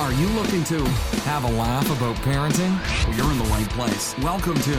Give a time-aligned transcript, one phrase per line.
[0.00, 0.84] Are you looking to
[1.24, 2.72] have a laugh about parenting?
[3.06, 4.16] Well, you're in the right place.
[4.18, 4.70] Welcome to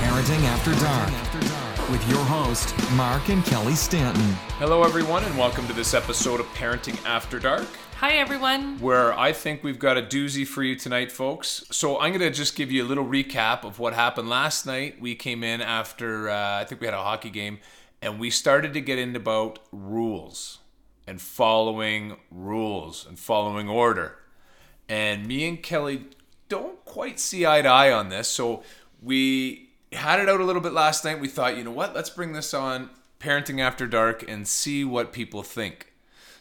[0.00, 4.22] Parenting After Dark with your host, Mark and Kelly Stanton.
[4.58, 7.66] Hello, everyone, and welcome to this episode of Parenting After Dark,
[7.98, 8.78] Hi, everyone.
[8.80, 11.64] where I think we've got a doozy for you tonight, folks.
[11.70, 15.00] So, I'm going to just give you a little recap of what happened last night.
[15.00, 17.60] We came in after, uh, I think we had a hockey game,
[18.02, 20.58] and we started to get into about rules
[21.06, 24.16] and following rules and following order.
[24.88, 26.04] And me and Kelly
[26.48, 28.28] don't quite see eye to eye on this.
[28.28, 28.62] So,
[29.02, 31.20] we had it out a little bit last night.
[31.20, 35.12] We thought, you know what, let's bring this on Parenting After Dark and see what
[35.12, 35.92] people think.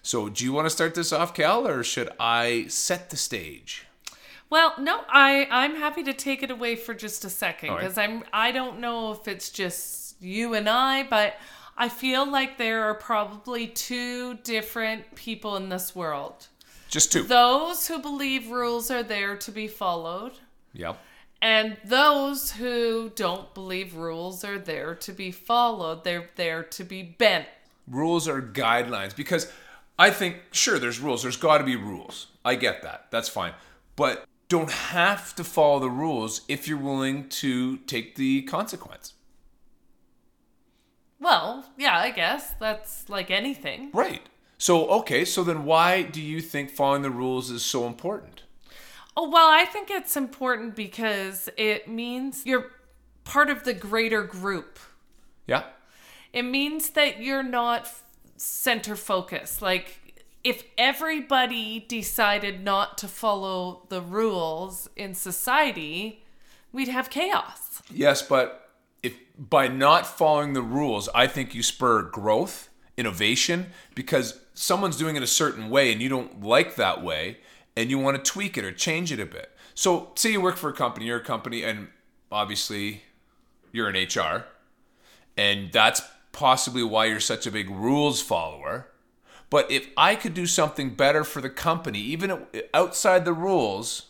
[0.02, 3.86] So, do you want to start this off, Cal, or should I set the stage?
[4.50, 7.82] Well, no, I I'm happy to take it away for just a second All right.
[7.82, 11.38] because I'm I don't know if it's just you and I, but
[11.76, 16.48] I feel like there are probably two different people in this world.
[16.94, 17.24] Just two.
[17.24, 20.34] Those who believe rules are there to be followed,
[20.74, 21.00] yep.
[21.42, 26.04] and those who don't believe rules are there to be followed.
[26.04, 27.48] They're there to be bent.
[27.88, 29.52] Rules are guidelines because
[29.98, 31.24] I think, sure, there's rules.
[31.24, 32.28] There's got to be rules.
[32.46, 33.08] I get that.
[33.10, 33.54] That's fine.
[33.96, 39.14] But don't have to follow the rules if you're willing to take the consequence.
[41.20, 43.90] Well, yeah, I guess that's like anything.
[43.96, 44.22] Right.
[44.64, 48.44] So, okay, so then why do you think following the rules is so important?
[49.18, 52.72] Oh, well, I think it's important because it means you're
[53.26, 54.80] part of the greater group.
[55.48, 55.64] Yeah.
[56.32, 57.92] It means that you're not
[58.38, 59.62] center focused.
[59.62, 66.24] Like, if everybody decided not to follow the rules in society,
[66.72, 67.82] we'd have chaos.
[67.92, 68.70] Yes, but
[69.04, 75.16] if by not following the rules, I think you spur growth, innovation, because someone's doing
[75.16, 77.38] it a certain way and you don't like that way
[77.76, 79.52] and you want to tweak it or change it a bit.
[79.74, 81.88] So, say you work for a company, you're a company, and
[82.32, 83.02] obviously
[83.72, 84.46] you're an HR,
[85.36, 86.02] and that's
[86.32, 88.90] possibly why you're such a big rules follower.
[89.50, 94.08] But if I could do something better for the company, even outside the rules,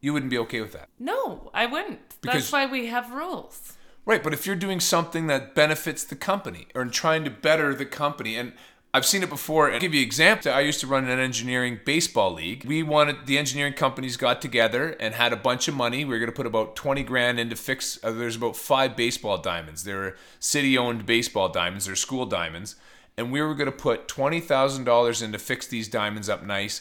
[0.00, 0.88] you wouldn't be okay with that.
[0.98, 2.20] No, I wouldn't.
[2.20, 3.74] Because- That's why we have rules.
[4.04, 7.84] Right, but if you're doing something that benefits the company or trying to better the
[7.86, 8.52] company, and
[8.94, 9.70] I've seen it before.
[9.70, 10.50] I'll give you an example.
[10.50, 12.64] I used to run an engineering baseball league.
[12.64, 16.06] We wanted the engineering companies got together and had a bunch of money.
[16.06, 17.98] We were going to put about 20 grand into fix.
[18.02, 19.84] Uh, there's about five baseball diamonds.
[19.84, 21.84] They're city-owned baseball diamonds.
[21.84, 22.76] They're school diamonds,
[23.18, 26.42] and we were going to put twenty thousand dollars in to fix these diamonds up
[26.42, 26.80] nice.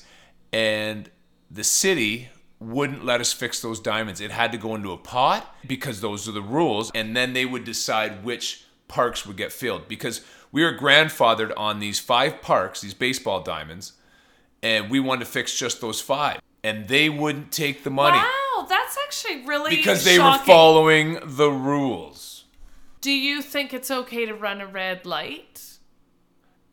[0.54, 1.10] And
[1.52, 2.30] the city
[2.60, 4.22] wouldn't let us fix those diamonds.
[4.22, 7.46] It had to go into a pot because those are the rules, and then they
[7.46, 10.22] would decide which parks would get filled because
[10.58, 13.94] we were grandfathered on these five parks, these baseball diamonds,
[14.64, 16.42] and we wanted to fix just those five.
[16.64, 21.52] And they wouldn't take the money Wow, that's actually really because they were following the
[21.52, 22.46] rules.
[23.02, 25.78] Do you think it's okay to run a red light?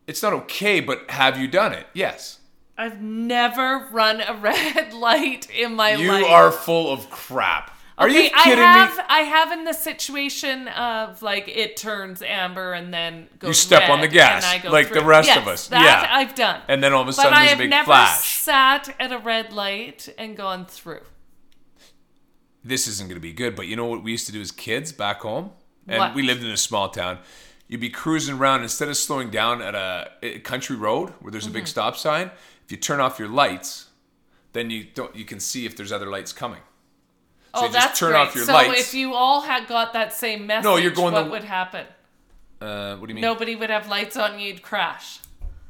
[0.07, 1.85] It's not okay, but have you done it?
[1.93, 2.39] Yes.
[2.79, 6.21] I've never run a red light in my You life.
[6.21, 7.74] You are full of crap.
[7.97, 9.03] Are okay, you kidding I have me?
[9.07, 13.91] I have in the situation of like it turns amber and then goes step red
[13.91, 15.67] on the gas, and I go like the rest Yes, of us.
[15.69, 16.13] That Yeah.
[16.13, 16.61] I've done.
[16.67, 18.37] And then all of a but sudden I there's a big never flash.
[18.41, 21.01] sat at a red light and gone through.
[22.63, 24.51] this isn't going to be good, but you know what we used to do as
[24.51, 25.51] kids back home?
[25.87, 26.15] And What?
[26.15, 27.19] we lived in a small town.
[27.67, 31.45] You'd be cruising around instead of slowing down at a, a country road where there's
[31.45, 31.53] a Mm-hmm.
[31.59, 32.31] big stop sign.
[32.65, 33.85] If you turn off your lights,
[34.53, 36.61] then you don't you can see if there's other lights coming.
[37.55, 38.19] So oh, that's turn great.
[38.19, 38.79] off your so lights.
[38.81, 41.85] if you all had got that same message, No, you're going what the- would happen?
[42.61, 43.21] Uh, what do you mean?
[43.21, 44.39] Nobody would have lights on.
[44.39, 45.19] You'd crash.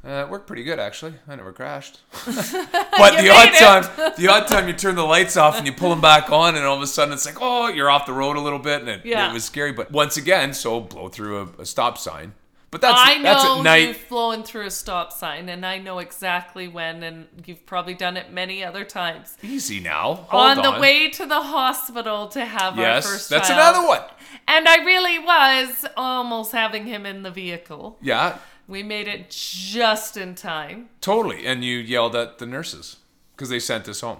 [0.07, 1.13] Uh, it worked pretty good actually.
[1.27, 1.99] I never crashed.
[2.25, 3.55] but the odd it.
[3.55, 6.55] time, the odd time you turn the lights off and you pull them back on,
[6.55, 8.81] and all of a sudden it's like, oh, you're off the road a little bit,
[8.81, 9.29] and it, Yeah.
[9.31, 9.71] it was scary.
[9.71, 12.33] But once again, so blow through a, a stop sign.
[12.71, 13.87] But that's I know that's at night.
[13.87, 18.17] you've flown through a stop sign, and I know exactly when, and you've probably done
[18.17, 19.37] it many other times.
[19.41, 20.25] Easy now.
[20.29, 23.75] Hold on the way to the hospital to have our Yes, first that's child.
[23.75, 24.01] another one.
[24.47, 27.97] And I really was almost having him in the vehicle.
[28.01, 30.89] Yeah, We made it just in time.
[30.99, 31.45] totally.
[31.45, 32.97] And you yelled at the nurses
[33.35, 34.19] because they sent us home.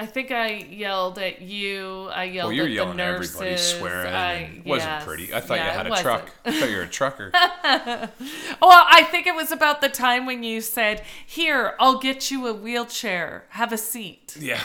[0.00, 2.08] I think I yelled at you.
[2.12, 3.34] I yelled Well, you're at yelling the at nurses.
[3.36, 4.14] everybody, swearing.
[4.14, 5.04] I, it wasn't yes.
[5.04, 5.34] pretty.
[5.34, 6.04] I thought Yeah, you had a wasn't.
[6.06, 6.30] truck.
[6.46, 7.32] I thought you were a trucker.
[8.62, 12.46] Well, I think it was about the time when you said, "Here, I'll get you
[12.46, 13.44] a wheelchair.
[13.50, 14.60] Have a seat." yeah.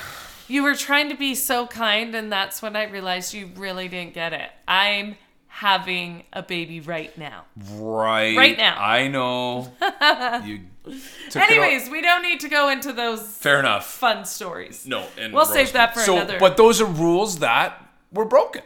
[0.47, 4.13] You were trying to be so kind, and that's when I realized you really didn't
[4.13, 4.51] get it.
[4.67, 5.15] I'm
[5.56, 7.46] having a baby right now.
[7.72, 8.36] Right.
[8.36, 8.75] Right now.
[8.78, 9.72] I know.
[10.46, 13.88] you Took it all- Anyways, we don't need to go into those fair enough.
[13.88, 14.86] fun stories.
[14.86, 16.40] No, and we'll save that for so, another.
[16.40, 17.81] but those are rules that
[18.12, 18.63] were broken,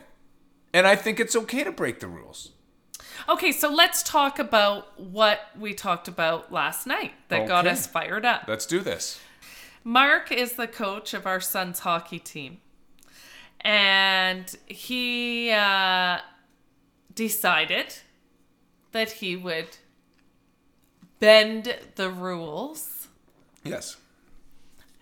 [0.74, 2.54] and I think it's okay to break the rules.
[3.30, 8.26] Okay, so let's talk about what we talked about last night that got us fired
[8.26, 8.46] up.
[8.48, 9.20] Let's do this.
[9.84, 12.58] Mark is the coach of our son's hockey team.
[13.62, 16.20] And he uh,
[17.20, 17.96] decided
[18.94, 19.76] that he would
[21.20, 23.10] bend the rules.
[23.66, 23.98] Yes.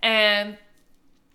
[0.02, 0.58] And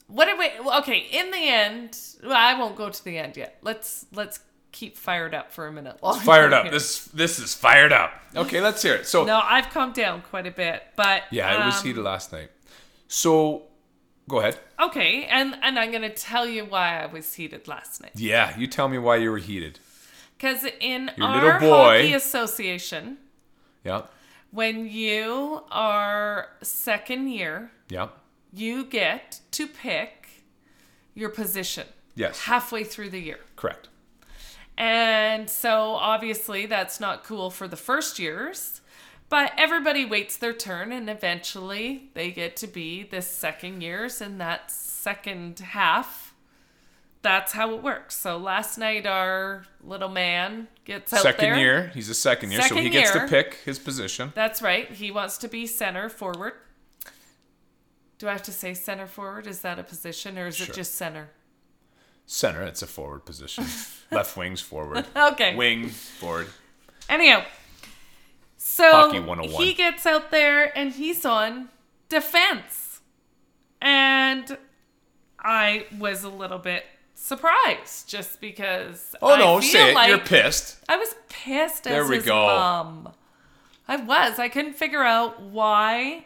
[0.09, 3.59] what did we okay, in the end, well, I won't go to the end yet.
[3.63, 4.41] Let's let's
[4.73, 6.03] keep fired up for a minute.
[6.03, 6.65] longer Fired up.
[6.65, 6.73] here.
[6.73, 8.11] This this is fired up.
[8.35, 9.07] Okay, let's hear it.
[9.07, 12.33] So No, I've calmed down quite a bit, but yeah, it was um, heated last
[12.33, 12.51] night.
[13.07, 13.63] So
[14.29, 14.59] go ahead.
[14.81, 18.13] Okay, and and I'm gonna tell you why I was heated last night.
[18.17, 19.79] Yeah, you tell me why you were heated.
[20.43, 23.19] Because in Your our hockey association,
[23.85, 24.03] Yeah.
[24.51, 28.09] when you are second year, Yeah.
[28.53, 30.43] you get to pick
[31.15, 31.87] your position.
[32.17, 32.41] Yes.
[32.41, 33.39] Halfway through the year.
[33.55, 33.89] Correct.
[34.77, 38.81] And so obviously that's not cool for the first years,
[39.29, 44.39] but everybody waits their turn and eventually they get to be the second years in
[44.39, 46.22] that second half.
[47.23, 48.17] That's how it works.
[48.17, 51.59] So last night our little man gets out second there.
[51.59, 51.91] year.
[51.95, 53.25] He's a second year, so Second he gets year.
[53.25, 54.33] to pick his position.
[54.35, 54.91] That's right.
[54.91, 56.55] He wants to be center forward.
[58.19, 59.47] Do I have to say center forward?
[59.47, 60.67] Is that a position or is Sure.
[60.67, 61.31] it just center?
[62.27, 63.65] Center, it's a forward position.
[64.11, 65.07] Left wing's forward.
[65.17, 65.55] Okay.
[65.57, 66.49] Wing forward.
[67.09, 67.45] Anyhow,
[68.57, 71.69] so Hockey oh he gets out there and he's on
[72.09, 73.01] defense.
[73.81, 74.57] And
[75.39, 76.85] I was a little bit
[77.23, 79.95] surprised just because Oh I no, feel say it.
[79.95, 80.79] like You're pissed.
[80.89, 82.35] I was pissed There as we go.
[82.47, 83.13] mom.
[83.89, 84.39] I was.
[84.39, 86.25] I couldn't figure out why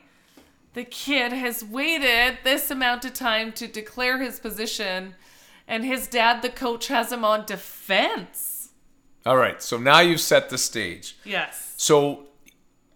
[0.74, 5.14] the kid has waited this amount of time to declare his position
[5.68, 8.70] and his dad, the coach, has him on defense.
[9.24, 11.16] All right, so now you've set the stage.
[11.24, 11.74] Yes.
[11.76, 12.26] So,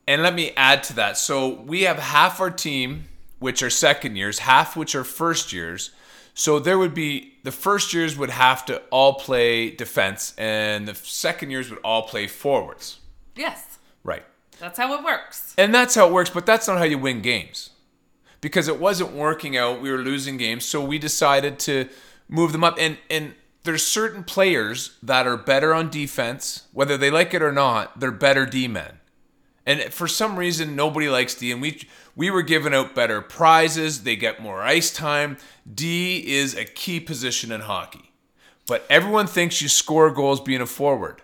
[0.07, 1.19] and let me add to that.
[1.19, 3.07] So we have half our team,
[3.41, 5.91] which are second years, half which are first years.
[6.35, 10.95] So there would be the first years would have to all play defense, and the
[10.95, 12.99] second years would all play forwards.
[13.37, 13.79] Yes.
[14.03, 14.25] Right.
[14.59, 15.55] That's how it works.
[15.59, 17.71] And that's how it works, but that's not how you win games.
[18.41, 21.89] Because it wasn't working out, we were losing games, so we decided to
[22.29, 22.77] move them up.
[22.79, 23.35] And and
[23.65, 28.11] there's certain players that are better on defense, whether they like it or not, they're
[28.11, 29.00] better D men.
[29.67, 31.83] And for some reason nobody likes D and we
[32.17, 35.37] we were giving out better prizes, they get more ice time.
[35.73, 38.13] D is a key position in hockey.
[38.67, 41.23] But everyone thinks you score goals being a forward.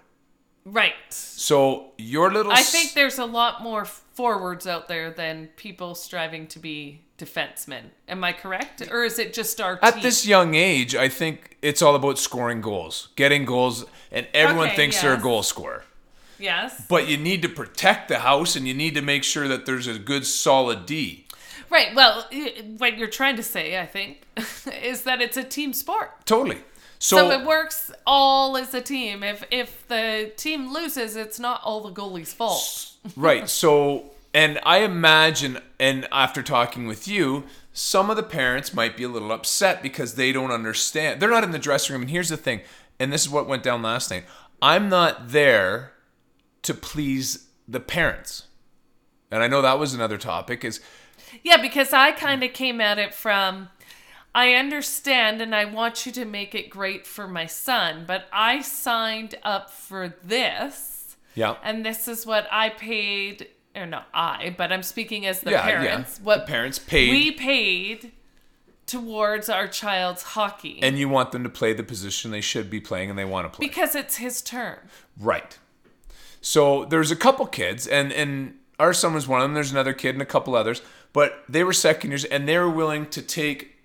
[0.64, 0.94] Right.
[1.10, 6.48] So your little I think there's a lot more forwards out there than people striving
[6.48, 7.82] to be defensemen.
[8.08, 8.82] Am I correct?
[8.90, 10.02] Or is it just our At team?
[10.02, 14.76] this young age, I think it's all about scoring goals, getting goals, and everyone Okay,
[14.76, 15.84] thinks they're a goal scorer.
[16.38, 16.84] Yes.
[16.88, 19.86] But you need to protect the house and you need to make sure that there's
[19.86, 21.26] a good solid D.
[21.70, 21.94] Right.
[21.94, 22.26] Well,
[22.78, 24.22] what you're trying to say, I think,
[24.82, 26.24] is that it's a team sport.
[26.26, 26.58] Totally.
[26.98, 29.22] So, So, it works all as a team.
[29.22, 32.92] If if the team loses, it's not all the goalie's fault.
[33.16, 33.48] right.
[33.48, 39.02] So and I imagine and after talking with you, some of the parents might be
[39.02, 41.20] a little upset because they don't understand.
[41.20, 42.60] They're not in the dressing room and here's the thing,
[42.98, 44.24] and this is what went down last night.
[44.62, 45.92] I'm not there
[46.66, 48.46] to please the parents.
[49.30, 50.80] And I know that was another topic is
[51.42, 53.68] Yeah, because I kind of came at it from
[54.34, 58.60] I understand and I want you to make it great for my son, but I
[58.60, 61.56] signed up for this yeah.
[61.64, 65.68] and this is what I paid or not I, but I'm speaking as the Yeah,
[65.68, 65.78] yeah.
[65.86, 66.20] parents.
[66.22, 67.10] What The parents paid.
[67.10, 68.12] we paid
[68.86, 72.80] towards our child's hockey and you want them to play the position they should be
[72.80, 73.66] playing and they want to play.
[73.66, 74.78] because it's his turn.
[75.18, 75.58] Right.
[76.46, 79.54] So there's a couple kids, and and our son was one of them.
[79.54, 80.80] There's another kid and a couple others,
[81.12, 83.78] but they were second years, and they were willing to take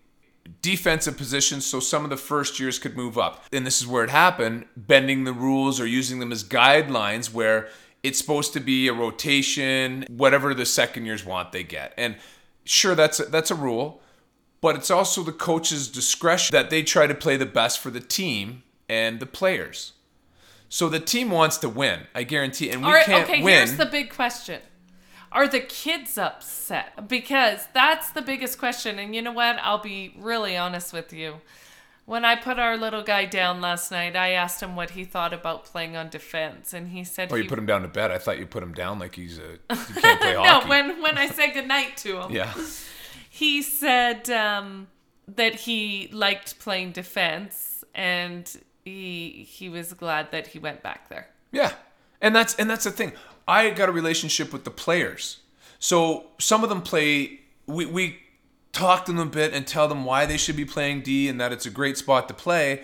[0.61, 3.45] defensive positions so some of the first years could move up.
[3.51, 7.67] And this is where it happened, bending the rules or using them as guidelines where
[8.03, 11.95] it's supposed to be a rotation, whatever the second years want they get.
[11.97, 12.15] And
[12.63, 14.01] sure that's a, that's a rule,
[14.61, 17.99] but it's also the coach's discretion that they try to play the best for the
[17.99, 19.93] team and the players.
[20.71, 23.57] So the team wants to win, I guarantee, and we right, can't okay, win.
[23.57, 24.61] here's the big question.
[25.29, 27.09] Are the kids upset?
[27.09, 28.97] Because that's the biggest question.
[28.97, 29.57] And you know what?
[29.61, 31.41] I'll be really honest with you.
[32.05, 35.33] When I put our little guy down last night, I asked him what he thought
[35.33, 37.89] about playing on defense, and he said Or he Oh, you put him down to
[37.89, 38.11] bed.
[38.11, 40.43] I thought you put him down like he's a he can't play no.
[40.43, 40.69] hockey.
[40.69, 42.53] When when I said goodnight to him, yeah.
[43.29, 44.87] he said um,
[45.27, 48.49] that he liked playing defense, and
[48.83, 51.27] he he was glad that he went back there.
[51.51, 51.73] Yeah.
[52.21, 53.13] And that's and that's the thing.
[53.47, 55.39] I got a relationship with the players.
[55.79, 58.19] So some of them play we we
[58.71, 61.39] talk to them a bit and tell them why they should be playing D and
[61.41, 62.83] that it's a great spot to play.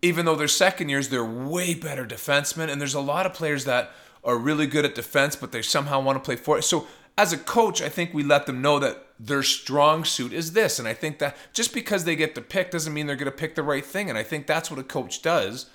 [0.00, 2.70] Even though they're second years, they're way better defensemen.
[2.70, 3.90] And there's a lot of players that
[4.24, 6.62] are really good at defense, but they somehow want to play for it.
[6.62, 10.52] So as a coach, I think we let them know that their strong suit is
[10.52, 10.78] this.
[10.78, 13.36] And I think that just because they get the pick doesn't mean they're going to
[13.36, 14.08] pick the right thing.
[14.08, 15.66] And I think that's what a coach does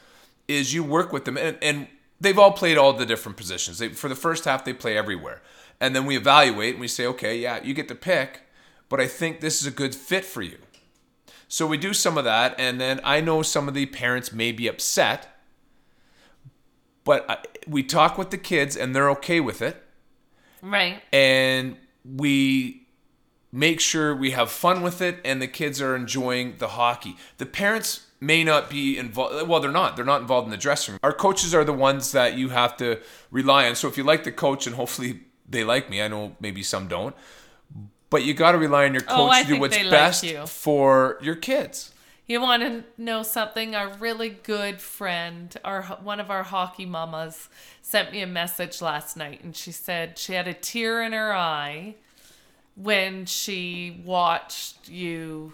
[0.47, 1.87] is you work with them and, and
[2.19, 3.79] they've all played all the different positions.
[3.79, 5.41] They, for the first half, they play everywhere.
[5.79, 8.41] And then we evaluate and we say, okay, yeah, you get the pick,
[8.87, 10.57] but I think this is a good fit for you.
[11.49, 14.51] So we do some of that, and then I know some of the parents may
[14.51, 15.39] be upset,
[17.03, 19.83] but I, we talk with the kids and they're okay with it
[20.61, 21.01] Right.
[21.11, 22.82] and we
[23.53, 27.15] make sure we have fun with it and the kids are enjoying the hockey.
[27.37, 30.93] The parents may not be involved well they're not they're not involved in the dressing
[30.93, 30.99] room.
[31.03, 33.75] Our coaches are the ones that you have to rely on.
[33.75, 36.87] So if you like the coach and hopefully they like me, I know maybe some
[36.87, 37.15] don't.
[38.09, 39.91] But you got to rely on your oh, coach Oh, to do what's they like
[39.91, 40.45] best you.
[40.47, 41.91] for your kids.
[42.25, 43.75] You want to know something?
[43.75, 47.49] Our really good friend, our one of our hockey mamas,
[47.81, 51.35] sent me a message last night, and she said she had a tear in her
[51.35, 51.95] eye
[52.75, 55.53] when she watched you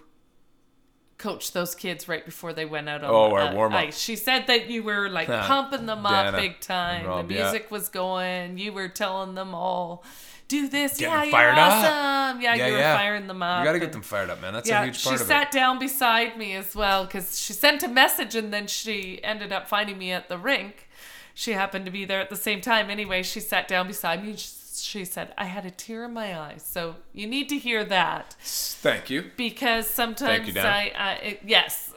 [1.18, 3.78] coach those kids right before they went out on Oh, the our uh, warm-up.
[3.80, 4.00] ice.
[4.00, 5.44] She said that you were like Huh.
[5.48, 7.06] pumping them up Dana big time.
[7.06, 7.44] Rob, the yeah.
[7.44, 8.58] music was going.
[8.58, 10.06] You were telling them all,
[10.48, 11.74] "Do this, yeah, you're fired up.
[11.74, 12.96] awesome." Yeah, Yeah, you were yeah.
[12.98, 13.60] firing them up.
[13.60, 14.54] You got to get them fired up, man.
[14.54, 15.24] That's yeah, a huge part of it.
[15.26, 19.22] She sat down beside me as well because she sent a message and then she
[19.22, 20.88] ended up finding me at the rink.
[21.34, 22.90] She happened to be there at the same time.
[22.90, 24.48] Anyway, she sat down beside me and she,
[24.84, 26.56] she said, I had a tear in my eye.
[26.58, 29.32] So you need to hear that Thank you.
[29.38, 30.62] because sometimes you.
[30.62, 31.94] I, I it, yes,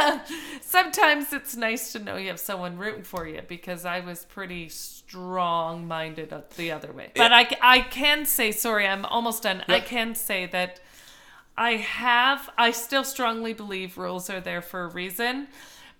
[0.60, 4.68] sometimes it's nice to know you have someone rooting for you because I was pretty
[4.68, 7.12] strong minded the other way.
[7.14, 9.62] But I, I can say, sorry, I'm almost done.
[9.68, 10.80] I can say that
[11.56, 15.48] I have, I still strongly believe rules are there for a reason,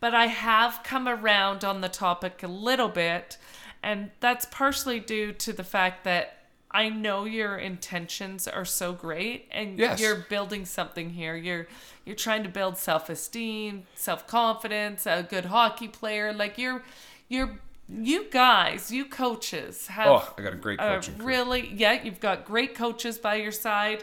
[0.01, 3.39] but I have come around on the topic a little bit,
[3.85, 6.39] and that's partially due to the fact that
[6.71, 10.01] I know your intentions are so great, and Yes.
[10.01, 11.37] you're building something here.
[11.37, 11.69] You're
[12.05, 16.33] you're trying to build self-esteem, self-confidence, a good hockey player.
[16.33, 16.83] Like you're
[17.29, 21.01] you're you guys, you coaches have Oh, I got a great crew.
[21.19, 24.03] really yeah you've got great coaches by your side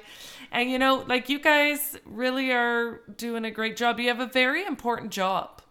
[0.52, 4.28] and you know like you guys really are doing a great job you have a
[4.28, 5.62] very important job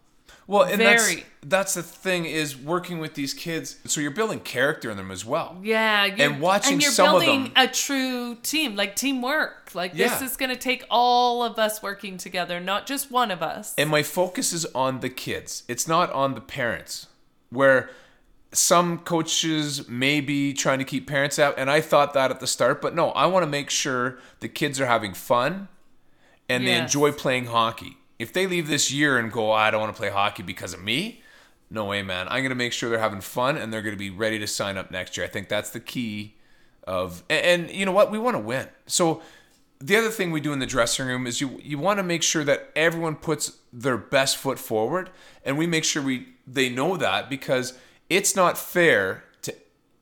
[0.51, 1.25] Well, and that's Very.
[1.47, 3.79] that's the thing is working with these kids.
[3.85, 5.57] So you're building character in them as well.
[5.63, 9.93] yeah And watching and you're some of building them- a true team like teamwork like
[9.93, 13.75] this is going to take all of us working together not just one of us
[13.79, 15.63] And my focus is on the kids.
[15.69, 17.07] It's not on the parents.
[17.51, 17.89] Where
[18.53, 22.49] some coaches may be trying to keep parents out, and I thought that at the
[22.49, 25.69] start, but no, I want to make sure the kids are having fun
[26.49, 27.97] and they enjoy playing hockey.
[28.21, 30.83] If they leave this year and go, I don't want to play hockey because of
[30.83, 31.23] me,
[31.71, 32.27] no way, man.
[32.29, 34.47] I'm going to make sure they're having fun and they're going to be ready to
[34.47, 35.25] sign up next year.
[35.25, 36.35] I think that's the key
[36.85, 38.11] of, and, and you know what?
[38.11, 38.69] We want to win.
[38.87, 39.23] So
[39.81, 42.23] the other thing we do in the dressing room is you you want to make
[42.23, 45.11] sure that everyone puts their best foot forward,
[45.45, 47.79] and we make sure we they know that because
[48.11, 49.55] it's not fair to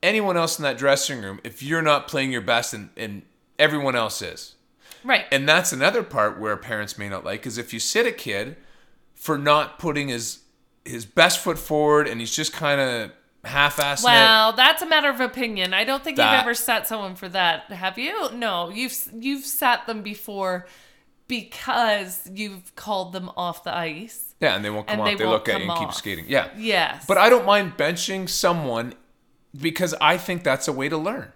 [0.03, 3.21] anyone else in that dressing room if you're not playing your best and, and
[3.57, 4.55] everyone else is.
[5.03, 8.11] Right And that's another part where parents may not like is if you sit a
[8.11, 8.57] kid
[9.15, 10.39] for not putting his
[10.85, 13.11] his best foot forward and he's just kind of
[13.45, 14.05] half-assed it.
[14.05, 15.73] well, that's a matter of opinion.
[15.73, 18.31] I don't think That- you've ever sat someone for that, have you?
[18.33, 20.67] No, you've you've sat them before
[21.27, 24.33] because you've called them off the ice.
[24.39, 25.05] Yeah, and they won't come off.
[25.05, 26.25] they They, look at you and keep skating.
[26.27, 26.49] Yeah.
[26.57, 27.05] Yes.
[27.07, 28.93] But I don't mind benching someone
[29.59, 31.31] because I think that's a way to learn.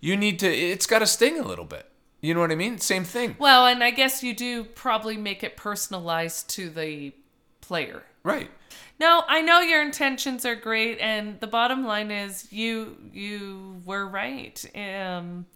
[0.00, 1.89] You need to it's got to sting a little bit.
[2.20, 2.78] You know what I mean?
[2.78, 3.36] Same thing.
[3.38, 7.12] Well, and I guess you do probably make it personalized to the
[7.60, 8.02] player.
[8.22, 8.50] Right.
[8.98, 14.06] No, I know your intentions are great, and the bottom line is you you were
[14.06, 14.62] right.
[14.76, 15.46] Um,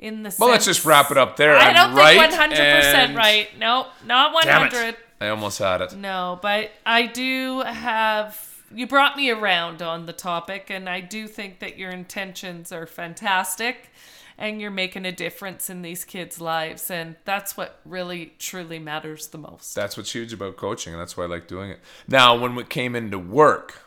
[0.00, 1.56] in the Well, let's just wrap it up there.
[1.56, 3.56] I I'm don't right, think one hundred percent and- right.
[3.56, 4.72] No, not one Damn it.
[4.72, 4.96] hundred.
[5.20, 5.94] I almost had it.
[5.96, 8.44] No, but I do have.
[8.74, 12.86] You brought me around on the topic, and I do think that your intentions are
[12.86, 13.90] fantastic.
[14.38, 16.90] And you're making a difference in these kids' lives.
[16.90, 19.74] And that's what really, truly matters the most.
[19.74, 21.80] That's what's huge about coaching, and that's why I like doing it.
[22.06, 23.82] Now, when it came into work,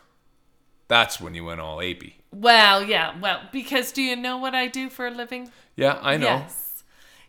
[0.88, 2.14] that's when you went all apey.
[2.30, 5.50] Well, yeah, well, because do you know what I do for a living?
[5.76, 6.26] Yeah, I know.
[6.26, 6.84] Yes.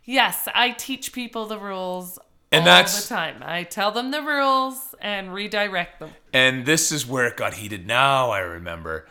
[0.06, 2.20] Yes, I teach people the rules
[2.52, 3.42] And all that's- the time.
[3.46, 6.12] I tell them the rules and redirect them.
[6.34, 7.88] And this is where it got heated.
[7.88, 9.08] Now I remember.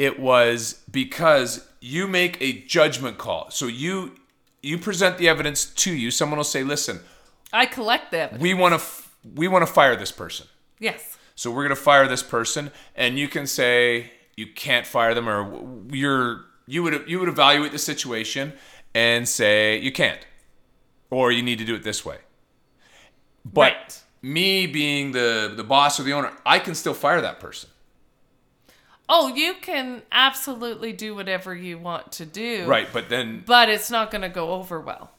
[0.00, 3.50] It was because you make a judgment call.
[3.50, 4.14] So you
[4.62, 6.10] you present the evidence to you.
[6.10, 7.00] Someone will say, "Listen,
[7.52, 8.38] I collect them.
[8.40, 10.46] we want to f- we want to fire this person.
[10.78, 11.18] Yes.
[11.34, 15.28] So we're going to fire this person." And you can say you can't fire them
[15.28, 15.38] or
[15.94, 18.54] you're you would you would evaluate the situation
[18.94, 20.20] and say you can't
[21.10, 22.18] or you need to do it this way.
[23.44, 24.02] But Right.
[24.22, 27.68] me being the the boss or the owner, I can still fire that person.
[29.12, 32.64] Oh, you can absolutely do whatever you want to do.
[32.66, 35.10] Right, but then But it's not going to go over well.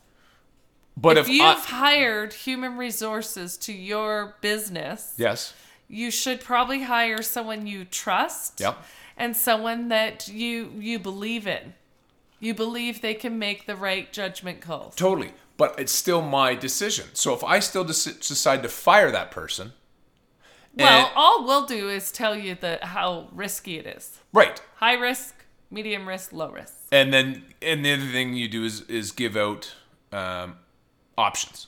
[0.95, 5.53] but if if, you've I, hired human resources to your business, yes,
[5.89, 8.77] you should probably hire someone you trust Yep.
[9.17, 11.73] and someone that you you believe in.
[12.39, 14.95] You believe they can make the right judgment calls.
[14.95, 15.33] totally.
[15.57, 17.05] But it's still my decision.
[17.13, 19.73] So if I still dec- decide to fire that person,
[20.75, 24.19] Well, and- all we'll do is tell you the how risky it is.
[24.33, 25.35] right, High risk,
[25.69, 26.73] medium risk, low risk.
[26.91, 29.73] and then and the other thing you do is is give out
[30.11, 30.57] um,
[31.17, 31.67] options.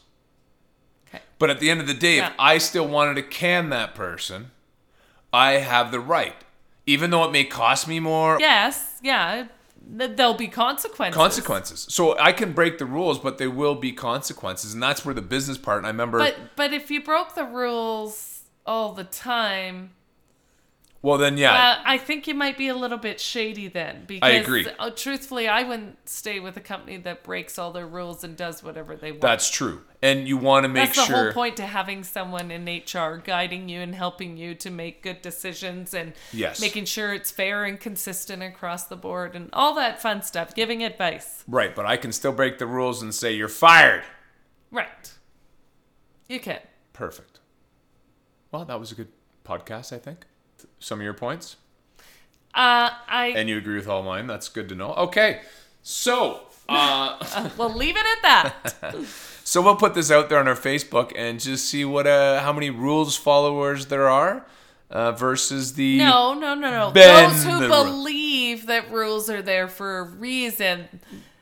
[1.08, 1.22] Okay.
[1.40, 2.28] But at the end of the day, Yeah.
[2.30, 4.52] if I still wanted to can that person,
[5.32, 6.36] I have the right,
[6.86, 8.38] even though it may cost me more.
[8.40, 9.48] Yes, yeah.
[9.86, 11.18] There'll be consequences.
[11.18, 11.86] Consequences.
[11.90, 15.22] So I can break the rules, but there will be consequences, and that's where the
[15.22, 15.80] business part.
[15.80, 16.20] And I remember.
[16.20, 19.92] But but if you broke the rules all the time,
[21.04, 24.06] well, then yeah, uh, I think you might be a little bit shady then.
[24.08, 24.66] Because agree.
[24.80, 28.64] uh, truthfully, I wouldn't stay with a company that breaks all their rules and does
[28.64, 29.20] whatever they want.
[29.22, 29.82] that's true.
[30.02, 33.68] And you want to make That's the whole point to having someone in HR guiding
[33.68, 36.62] you and helping you to make good decisions and Yes.
[36.62, 40.86] making sure it's fair and consistent across the board and all that fun stuff, giving
[40.86, 41.44] advice.
[41.50, 44.04] Right, but I can still break the rules and say you're fired.
[44.72, 45.12] Right.
[46.30, 46.62] You can.
[46.94, 47.33] Perfect.
[48.54, 49.08] Well, that was a good
[49.44, 50.28] podcast, I think.
[50.80, 51.56] Some of your points,
[52.54, 54.28] Uh, I and you agree with all mine.
[54.28, 54.94] That's good to know.
[54.94, 55.42] Okay,
[55.82, 58.96] so uh, will leave it at that.
[59.44, 62.54] so we'll put this out there on our Facebook and just see what uh, how
[62.54, 64.46] many rules followers there are
[64.92, 66.92] uh, versus the No, no, no, no.
[66.92, 71.02] Those who believe that rules are there for a reason,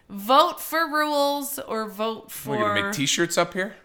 [0.10, 2.52] vote for rules or vote for.
[2.52, 3.76] We're gonna make T-shirts up here.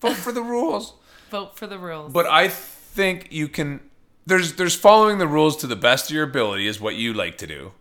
[0.00, 0.94] Vote for the rules.
[1.30, 2.12] Vote for the rules.
[2.12, 3.80] But I think you can.
[4.26, 7.36] There's there's following the rules to the best of your ability is what you like
[7.38, 7.72] to do,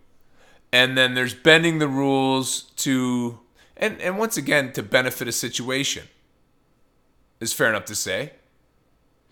[0.72, 3.40] and then there's bending the rules to
[3.78, 6.08] and and once again to benefit a situation.
[7.40, 8.34] Is fair enough to say.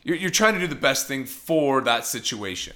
[0.04, 2.74] You're you're trying to do the best thing for that situation.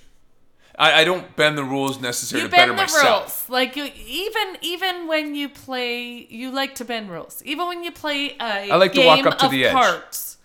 [0.78, 3.48] I, I don't bend the rules necessarily you to better bend the myself.
[3.48, 3.50] rules.
[3.50, 7.42] Like you, even even when you play, you like to bend rules.
[7.46, 9.72] Even when you play a I like to game walk up to of the edge.
[9.74, 10.38] cards.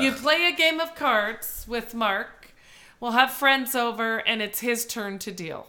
[0.00, 2.52] You play a game of cards with Mark.
[3.00, 5.66] We'll have friends over, and it's his turn to deal.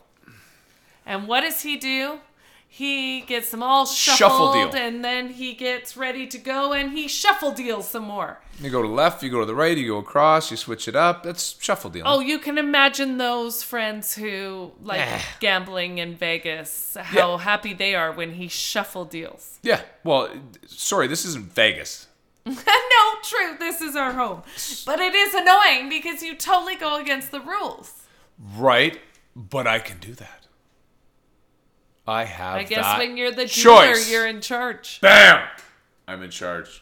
[1.05, 2.19] And what does he do?
[2.67, 4.81] He gets them all Shuffle shuffled, deal.
[4.81, 8.39] and then he gets ready to go, and he shuffle deals some more.
[8.59, 10.87] You go to the left, you go to the right, you go across, you switch
[10.89, 11.23] it up.
[11.23, 12.07] That's shuffle dealing.
[12.11, 15.21] Oh, you can imagine those friends who like Eh.
[15.39, 19.59] gambling in Vegas, how happy they are when he shuffle deals.
[19.61, 19.81] Yeah.
[20.03, 20.29] Well,
[20.67, 22.07] sorry, this isn't Vegas.
[22.55, 24.43] no, true, this is our home.
[24.85, 28.03] But it is annoying because you totally go against the rules.
[28.55, 28.99] Right,
[29.35, 30.45] but I can do that.
[32.07, 34.11] I have I guess when you're the dealer, choice.
[34.11, 35.01] you're in charge.
[35.01, 35.47] Bam!
[36.07, 36.81] I'm in charge.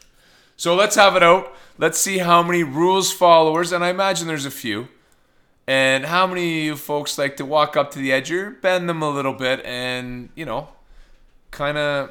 [0.56, 1.54] So let's have it out.
[1.78, 4.88] Let's see how many rules followers, and I imagine there's a few,
[5.66, 8.86] and how many of you folks like to walk up to the edge or bend
[8.88, 10.68] them a little bit and, you know,
[11.50, 12.10] kind of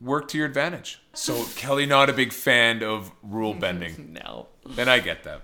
[0.00, 1.00] work to your advantage.
[1.14, 4.12] So Kelly not a big fan of rule bending.
[4.12, 4.48] No.
[4.76, 5.42] And I get that.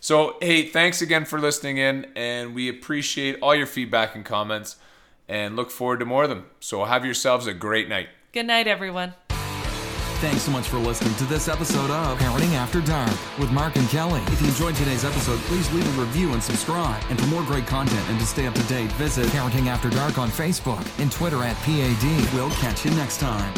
[0.00, 4.74] So, hey, thanks again for listening in, and we appreciate all your feedback and comments
[5.28, 6.46] and look forward to more of them.
[6.58, 8.08] So, have yourselves a great night.
[8.32, 9.14] Good night, everyone.
[10.22, 13.88] Thanks so much for listening to this episode of Parenting After Dark with Mark and
[13.88, 14.20] Kelly.
[14.28, 17.02] If you enjoyed today's episode, please leave a review and subscribe.
[17.08, 20.18] And for more great content and to stay up to date, visit Parenting After Dark
[20.18, 22.34] on Facebook and Twitter at PAD.
[22.34, 23.52] We'll catch you next time.